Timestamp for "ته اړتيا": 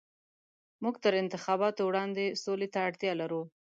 2.73-3.13